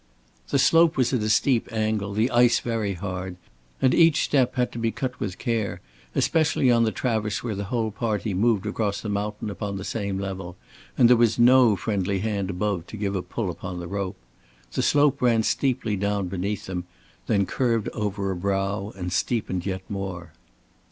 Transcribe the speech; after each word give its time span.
The 0.49 0.57
slope 0.57 0.97
was 0.97 1.13
at 1.13 1.21
a 1.21 1.29
steep 1.29 1.71
angle, 1.71 2.11
the 2.11 2.31
ice 2.31 2.59
very 2.59 2.95
hard, 2.95 3.35
and 3.79 3.93
each 3.93 4.23
step 4.23 4.55
had 4.55 4.71
to 4.71 4.79
be 4.79 4.89
cut 4.89 5.19
with 5.19 5.37
care, 5.37 5.79
especially 6.15 6.71
on 6.71 6.81
the 6.85 6.91
traverse 6.91 7.43
where 7.43 7.53
the 7.53 7.65
whole 7.65 7.91
party 7.91 8.33
moved 8.33 8.65
across 8.65 8.99
the 8.99 9.09
mountain 9.09 9.51
upon 9.51 9.77
the 9.77 9.83
same 9.83 10.17
level, 10.17 10.57
and 10.97 11.07
there 11.07 11.15
was 11.15 11.37
no 11.37 11.75
friendly 11.75 12.17
hand 12.17 12.49
above 12.49 12.87
to 12.87 12.97
give 12.97 13.15
a 13.15 13.21
pull 13.21 13.51
upon 13.51 13.79
the 13.79 13.85
rope. 13.87 14.17
The 14.71 14.81
slope 14.81 15.21
ran 15.21 15.43
steeply 15.43 15.95
down 15.95 16.29
beneath 16.29 16.65
them, 16.65 16.85
then 17.27 17.45
curved 17.45 17.87
over 17.89 18.31
a 18.31 18.35
brow 18.35 18.93
and 18.95 19.13
steepened 19.13 19.67
yet 19.67 19.83
more. 19.87 20.31